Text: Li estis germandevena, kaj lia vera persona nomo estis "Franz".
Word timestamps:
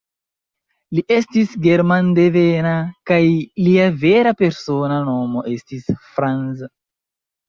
Li 0.99 1.01
estis 1.15 1.51
germandevena, 1.65 2.71
kaj 3.09 3.19
lia 3.67 3.85
vera 4.05 4.31
persona 4.39 4.97
nomo 5.11 5.45
estis 5.53 5.85
"Franz". 6.17 6.65